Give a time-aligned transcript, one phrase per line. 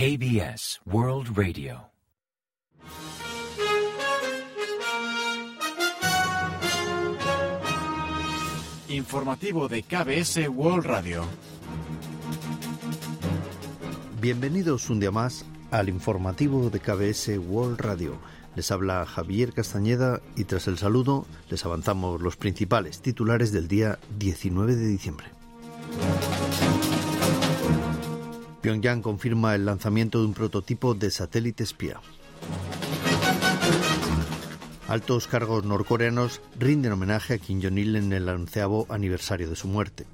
[0.00, 1.90] KBS World Radio.
[8.88, 11.26] Informativo de KBS World Radio.
[14.22, 18.16] Bienvenidos un día más al informativo de KBS World Radio.
[18.56, 23.98] Les habla Javier Castañeda y tras el saludo les avanzamos los principales titulares del día
[24.18, 25.39] 19 de diciembre.
[28.70, 32.00] Pyongyang confirma el lanzamiento de un prototipo de satélite espía.
[34.86, 40.06] Altos cargos norcoreanos rinden homenaje a Kim Jong-il en el onceavo aniversario de su muerte.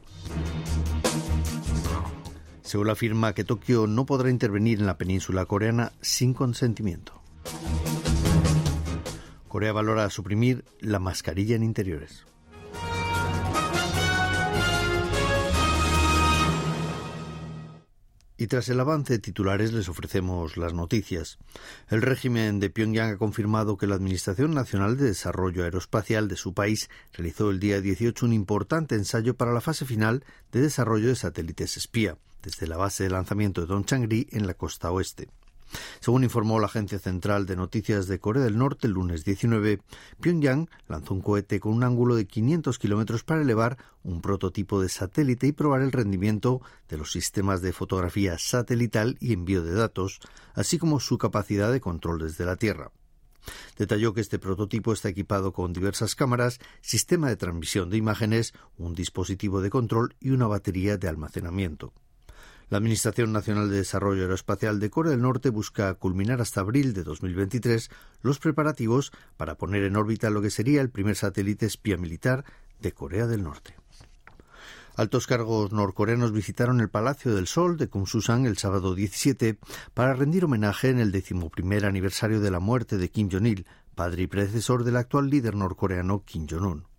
[2.62, 7.20] Seúl afirma que Tokio no podrá intervenir en la península coreana sin consentimiento.
[9.48, 12.25] Corea valora suprimir la mascarilla en interiores.
[18.39, 21.39] Y tras el avance de titulares les ofrecemos las noticias.
[21.89, 26.53] El régimen de Pyongyang ha confirmado que la Administración Nacional de Desarrollo Aeroespacial de su
[26.53, 31.17] país realizó el día 18 un importante ensayo para la fase final de desarrollo de
[31.17, 35.28] satélites espía, desde la base de lanzamiento de Dongchangri en la costa oeste.
[36.00, 39.81] Según informó la Agencia Central de Noticias de Corea del Norte el lunes 19,
[40.20, 44.89] Pyongyang lanzó un cohete con un ángulo de 500 kilómetros para elevar un prototipo de
[44.89, 50.20] satélite y probar el rendimiento de los sistemas de fotografía satelital y envío de datos,
[50.55, 52.92] así como su capacidad de control desde la Tierra.
[53.77, 58.94] Detalló que este prototipo está equipado con diversas cámaras, sistema de transmisión de imágenes, un
[58.94, 61.92] dispositivo de control y una batería de almacenamiento.
[62.69, 67.05] La Administración Nacional de Desarrollo Aeroespacial de Corea del Norte busca culminar hasta abril de
[67.05, 67.91] 2023
[68.22, 72.44] los preparativos para poner en órbita lo que sería el primer satélite espía militar
[72.81, 73.77] de Corea del Norte.
[74.97, 79.59] Altos cargos norcoreanos visitaron el Palacio del Sol de Kumsusan el sábado 17
[79.94, 84.27] para rendir homenaje en el decimoprimer aniversario de la muerte de Kim Jong-il, padre y
[84.27, 86.95] predecesor del actual líder norcoreano Kim Jong-un.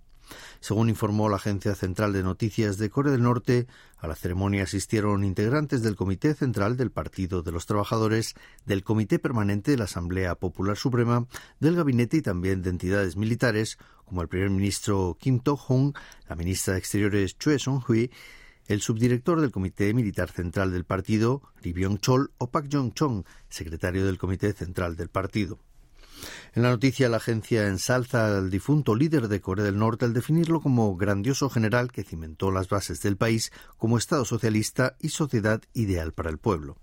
[0.60, 3.68] Según informó la Agencia Central de Noticias de Corea del Norte,
[3.98, 8.36] a la ceremonia asistieron integrantes del Comité Central del Partido de los Trabajadores,
[8.66, 11.28] del Comité Permanente de la Asamblea Popular Suprema,
[11.60, 15.94] del Gabinete y también de entidades militares, como el primer ministro Kim To-hong,
[16.28, 18.12] la ministra de Exteriores Choi Song-hui,
[18.68, 24.18] el subdirector del Comité Militar Central del Partido, Ri Byung-chol, o Pak Jong-chong, secretario del
[24.18, 25.60] Comité Central del Partido.
[26.54, 30.62] En la noticia, la agencia ensalza al difunto líder de Corea del Norte al definirlo
[30.62, 36.14] como grandioso general que cimentó las bases del país como Estado socialista y sociedad ideal
[36.14, 36.78] para el pueblo.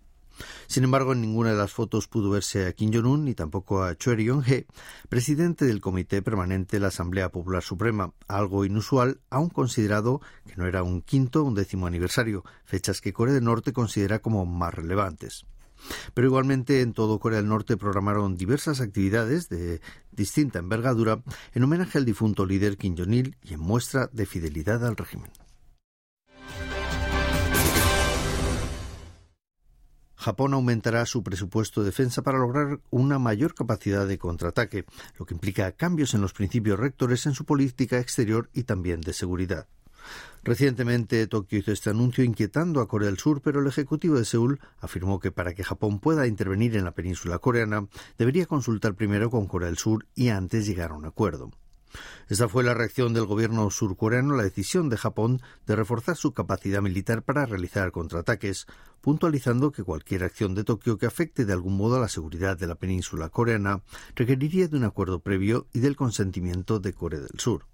[0.67, 3.97] Sin embargo, en ninguna de las fotos pudo verse a Kim Jong-un ni tampoco a
[3.97, 4.67] Choi Ryong-hee,
[5.09, 10.67] presidente del Comité Permanente de la Asamblea Popular Suprema, algo inusual, aun considerado que no
[10.67, 14.75] era un quinto o un décimo aniversario, fechas que Corea del Norte considera como más
[14.75, 15.47] relevantes.
[16.15, 19.81] Pero igualmente en todo Corea del Norte programaron diversas actividades de
[20.13, 21.23] distinta envergadura
[21.53, 25.31] en homenaje al difunto líder Kim Jong-il y en muestra de fidelidad al régimen.
[30.25, 34.87] Japón aumentará su presupuesto de defensa para lograr una mayor capacidad de contraataque,
[35.19, 39.13] lo que implica cambios en los principios rectores en su política exterior y también de
[39.13, 39.67] seguridad.
[40.43, 44.61] Recientemente Tokio hizo este anuncio inquietando a Corea del Sur, pero el Ejecutivo de Seúl
[44.79, 47.89] afirmó que para que Japón pueda intervenir en la península coreana
[48.19, 51.51] debería consultar primero con Corea del Sur y antes llegar a un acuerdo.
[52.29, 56.33] Esta fue la reacción del gobierno surcoreano a la decisión de Japón de reforzar su
[56.33, 58.67] capacidad militar para realizar contraataques,
[59.01, 62.67] puntualizando que cualquier acción de Tokio que afecte de algún modo a la seguridad de
[62.67, 63.83] la península coreana
[64.15, 67.67] requeriría de un acuerdo previo y del consentimiento de Corea del Sur.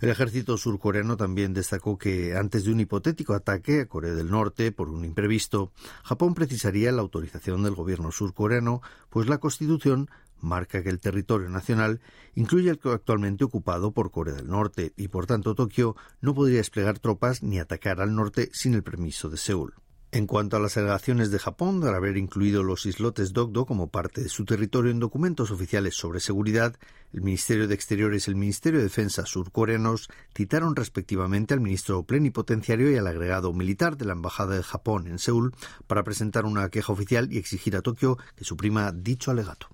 [0.00, 4.72] El ejército surcoreano también destacó que antes de un hipotético ataque a Corea del Norte
[4.72, 5.72] por un imprevisto,
[6.02, 10.08] Japón precisaría la autorización del gobierno surcoreano, pues la Constitución
[10.40, 12.00] marca que el territorio nacional
[12.34, 16.58] incluye el que actualmente ocupado por Corea del Norte y por tanto Tokio no podría
[16.58, 19.74] desplegar tropas ni atacar al norte sin el permiso de Seúl.
[20.12, 24.20] En cuanto a las alegaciones de Japón de haber incluido los islotes Dogdo como parte
[24.24, 26.74] de su territorio en documentos oficiales sobre seguridad,
[27.12, 32.90] el Ministerio de Exteriores y el Ministerio de Defensa surcoreanos citaron respectivamente al ministro plenipotenciario
[32.90, 35.54] y al agregado militar de la Embajada de Japón en Seúl
[35.86, 39.68] para presentar una queja oficial y exigir a Tokio que suprima dicho alegato.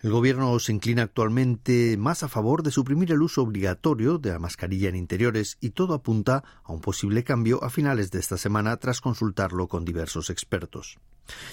[0.00, 4.38] El Gobierno se inclina actualmente más a favor de suprimir el uso obligatorio de la
[4.38, 8.76] mascarilla en interiores y todo apunta a un posible cambio a finales de esta semana
[8.76, 10.98] tras consultarlo con diversos expertos.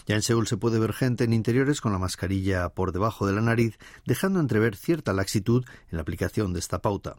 [0.06, 3.34] Ya en Seúl se puede ver gente en interiores con la mascarilla por debajo de
[3.34, 7.16] la nariz, dejando entrever cierta laxitud en la aplicación de esta pauta.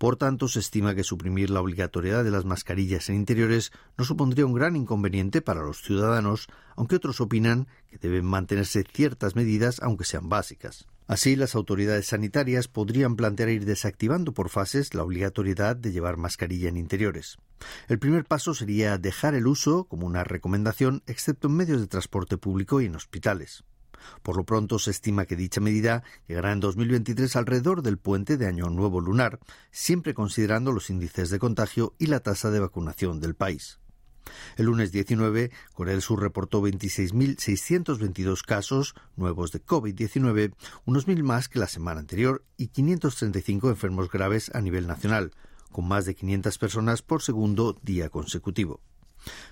[0.00, 4.46] Por tanto, se estima que suprimir la obligatoriedad de las mascarillas en interiores no supondría
[4.46, 10.06] un gran inconveniente para los ciudadanos, aunque otros opinan que deben mantenerse ciertas medidas aunque
[10.06, 10.86] sean básicas.
[11.06, 16.70] Así, las autoridades sanitarias podrían plantear ir desactivando por fases la obligatoriedad de llevar mascarilla
[16.70, 17.36] en interiores.
[17.86, 22.38] El primer paso sería dejar el uso como una recomendación, excepto en medios de transporte
[22.38, 23.64] público y en hospitales.
[24.22, 28.46] Por lo pronto se estima que dicha medida llegará en 2023 alrededor del puente de
[28.46, 29.38] Año Nuevo Lunar,
[29.70, 33.80] siempre considerando los índices de contagio y la tasa de vacunación del país.
[34.56, 40.54] El lunes 19, Corea del Sur reportó 26.622 casos nuevos de COVID-19,
[40.84, 45.32] unos mil más que la semana anterior, y 535 enfermos graves a nivel nacional,
[45.72, 48.80] con más de 500 personas por segundo día consecutivo.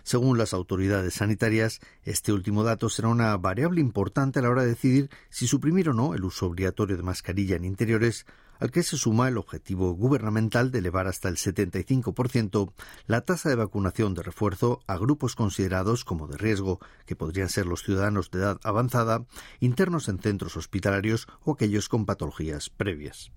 [0.03, 4.69] Según las autoridades sanitarias, este último dato será una variable importante a la hora de
[4.69, 8.27] decidir si suprimir o no el uso obligatorio de mascarilla en interiores,
[8.59, 12.73] al que se suma el objetivo gubernamental de elevar hasta el 75%
[13.07, 17.67] la tasa de vacunación de refuerzo a grupos considerados como de riesgo, que podrían ser
[17.67, 19.27] los ciudadanos de edad avanzada,
[19.61, 23.31] internos en centros hospitalarios o aquellos con patologías previas.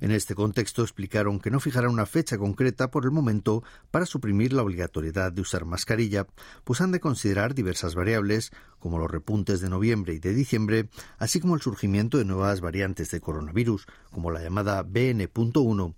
[0.00, 4.52] En este contexto explicaron que no fijarán una fecha concreta por el momento para suprimir
[4.52, 6.26] la obligatoriedad de usar mascarilla,
[6.64, 10.88] pues han de considerar diversas variables, como los repuntes de noviembre y de diciembre,
[11.18, 15.94] así como el surgimiento de nuevas variantes de coronavirus, como la llamada BN.1,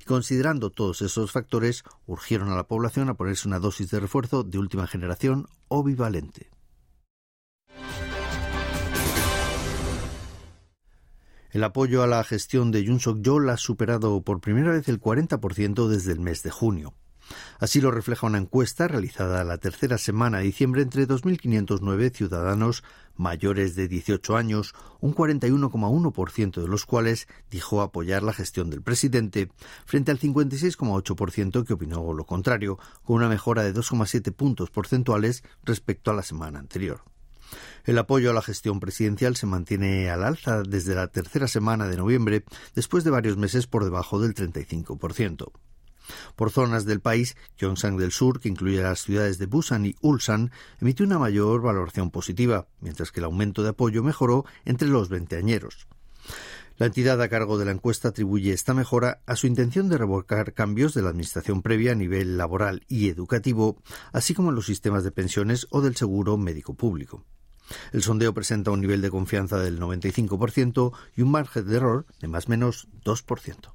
[0.00, 4.44] y considerando todos esos factores, urgieron a la población a ponerse una dosis de refuerzo
[4.44, 6.57] de última generación o bivalente.
[11.58, 15.88] El apoyo a la gestión de Yun Suk-yeol ha superado por primera vez el 40%
[15.88, 16.94] desde el mes de junio.
[17.58, 22.84] Así lo refleja una encuesta realizada la tercera semana de diciembre entre 2.509 ciudadanos
[23.16, 29.50] mayores de 18 años, un 41,1% de los cuales dijo apoyar la gestión del presidente,
[29.84, 36.12] frente al 56,8% que opinó lo contrario, con una mejora de 2,7 puntos porcentuales respecto
[36.12, 37.02] a la semana anterior.
[37.84, 41.96] El apoyo a la gestión presidencial se mantiene al alza desde la tercera semana de
[41.96, 45.52] noviembre, después de varios meses por debajo del 35%.
[46.36, 50.50] Por zonas del país, Gyeongsang del Sur, que incluye las ciudades de Busan y Ulsan,
[50.80, 55.86] emitió una mayor valoración positiva, mientras que el aumento de apoyo mejoró entre los veinteañeros.
[56.78, 60.54] La entidad a cargo de la encuesta atribuye esta mejora a su intención de revocar
[60.54, 65.02] cambios de la administración previa a nivel laboral y educativo, así como en los sistemas
[65.02, 67.24] de pensiones o del seguro médico público.
[67.92, 72.28] El sondeo presenta un nivel de confianza del 95% y un margen de error de
[72.28, 73.72] más o menos 2%.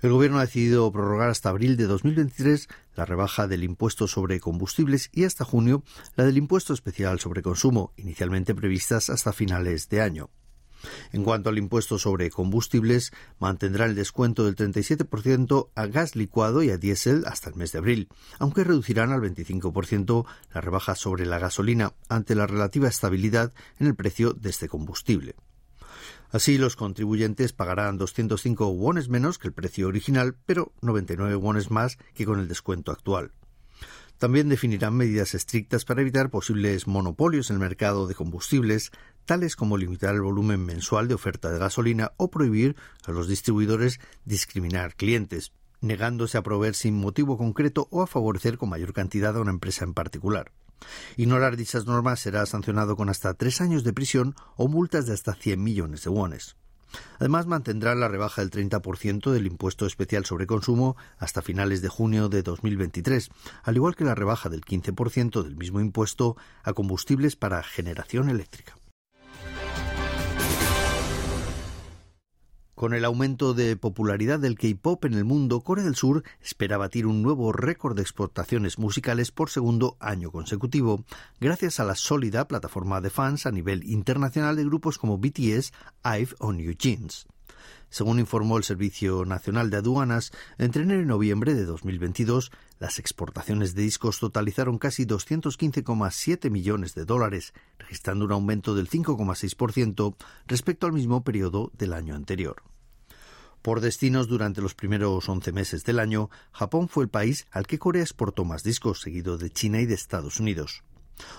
[0.00, 5.10] El Gobierno ha decidido prorrogar hasta abril de 2023 la rebaja del impuesto sobre combustibles
[5.12, 5.82] y hasta junio
[6.14, 10.30] la del impuesto especial sobre consumo, inicialmente previstas hasta finales de año.
[11.12, 16.70] En cuanto al impuesto sobre combustibles, mantendrá el descuento del 37% a gas licuado y
[16.70, 18.08] a diésel hasta el mes de abril,
[18.38, 23.94] aunque reducirán al 25% la rebaja sobre la gasolina ante la relativa estabilidad en el
[23.94, 25.34] precio de este combustible.
[26.30, 31.96] Así, los contribuyentes pagarán 205 wones menos que el precio original, pero 99 wones más
[32.14, 33.32] que con el descuento actual.
[34.18, 38.90] También definirán medidas estrictas para evitar posibles monopolios en el mercado de combustibles,
[39.28, 44.00] tales como limitar el volumen mensual de oferta de gasolina o prohibir a los distribuidores
[44.24, 45.52] discriminar clientes,
[45.82, 49.84] negándose a proveer sin motivo concreto o a favorecer con mayor cantidad a una empresa
[49.84, 50.50] en particular.
[51.18, 55.34] Ignorar dichas normas será sancionado con hasta tres años de prisión o multas de hasta
[55.34, 56.56] 100 millones de wones.
[57.18, 62.30] Además, mantendrá la rebaja del 30% del impuesto especial sobre consumo hasta finales de junio
[62.30, 63.28] de 2023,
[63.62, 68.77] al igual que la rebaja del 15% del mismo impuesto a combustibles para generación eléctrica.
[72.78, 77.08] Con el aumento de popularidad del K-pop en el mundo, Corea del Sur espera batir
[77.08, 81.02] un nuevo récord de exportaciones musicales por segundo año consecutivo,
[81.40, 85.72] gracias a la sólida plataforma de fans a nivel internacional de grupos como BTS,
[86.04, 87.26] IVE o New Jeans.
[87.90, 93.74] Según informó el Servicio Nacional de Aduanas, entre enero y noviembre de 2022, las exportaciones
[93.74, 100.92] de discos totalizaron casi 215,7 millones de dólares, registrando un aumento del 5,6% respecto al
[100.92, 102.62] mismo periodo del año anterior.
[103.62, 107.78] Por destinos durante los primeros 11 meses del año, Japón fue el país al que
[107.78, 110.84] Corea exportó más discos, seguido de China y de Estados Unidos.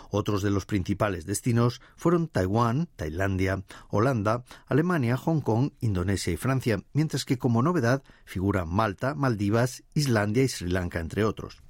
[0.09, 6.83] Otros de los principales destinos fueron Taiwán, Tailandia, Holanda, Alemania, Hong Kong, Indonesia y Francia,
[6.93, 11.61] mientras que como novedad figuran Malta, Maldivas, Islandia y Sri Lanka, entre otros.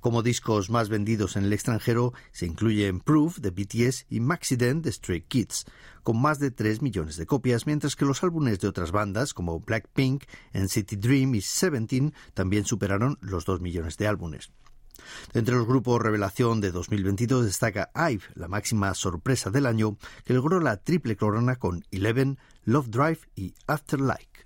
[0.00, 4.92] Como discos más vendidos en el extranjero se incluyen Proof de BTS y Maxident de
[4.92, 5.64] Stray Kids,
[6.02, 9.60] con más de 3 millones de copias, mientras que los álbumes de otras bandas como
[9.60, 14.52] Blackpink, NCT Dream y Seventeen también superaron los 2 millones de álbumes.
[15.32, 20.60] Entre los grupos revelación de 2022 destaca IVE, la máxima sorpresa del año, que logró
[20.60, 24.43] la triple corona con Eleven, Love Drive y Afterlife.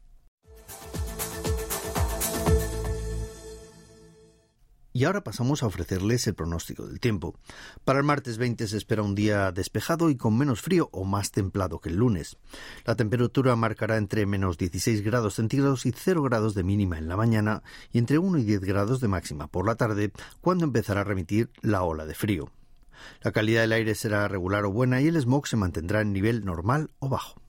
[4.99, 7.37] Y ahora pasamos a ofrecerles el pronóstico del tiempo.
[7.85, 11.31] Para el martes 20 se espera un día despejado y con menos frío o más
[11.31, 12.37] templado que el lunes.
[12.85, 17.17] La temperatura marcará entre menos 16 grados centígrados y 0 grados de mínima en la
[17.17, 17.63] mañana
[17.93, 21.49] y entre 1 y 10 grados de máxima por la tarde, cuando empezará a remitir
[21.63, 22.51] la ola de frío.
[23.23, 26.45] La calidad del aire será regular o buena y el smog se mantendrá en nivel
[26.45, 27.41] normal o bajo.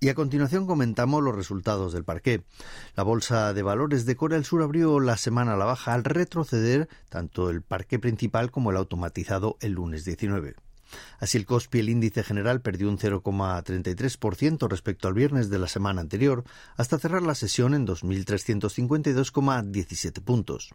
[0.00, 2.44] Y a continuación comentamos los resultados del parqué.
[2.94, 6.04] La bolsa de valores de Corea del Sur abrió la semana a la baja al
[6.04, 10.54] retroceder tanto el parqué principal como el automatizado el lunes 19.
[11.18, 16.00] Así el COSPI, el índice general, perdió un 0,33% respecto al viernes de la semana
[16.00, 16.44] anterior,
[16.76, 20.70] hasta cerrar la sesión en 2.352,17 puntos.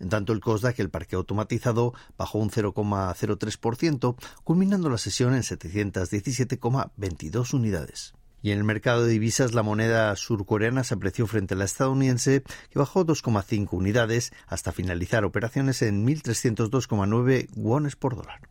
[0.00, 7.54] En tanto, el COSDAC, el parque automatizado, bajó un 0,03%, culminando la sesión en 717,22
[7.54, 8.14] unidades.
[8.42, 12.42] Y en el mercado de divisas la moneda surcoreana se apreció frente a la estadounidense,
[12.70, 18.48] que bajó 2,5 unidades hasta finalizar operaciones en 1.302,9 wones por dólar.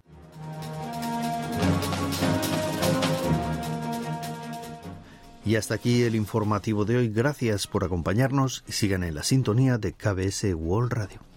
[5.47, 7.07] Y hasta aquí el informativo de hoy.
[7.07, 11.36] Gracias por acompañarnos y sigan en la sintonía de KBS World Radio.